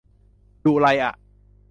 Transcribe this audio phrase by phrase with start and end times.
[0.65, 1.13] ดุไรอ่ะ